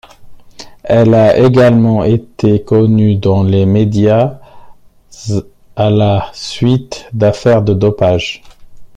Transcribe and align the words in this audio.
Elle 0.83 1.13
a 1.13 1.37
également 1.37 2.03
été 2.03 2.63
connue 2.63 3.17
dans 3.17 3.43
les 3.43 3.67
médias 3.67 4.39
à 5.75 5.91
la 5.91 6.27
suite 6.33 7.05
d'affaires 7.13 7.61
de 7.61 7.75
dopage. 7.75 8.41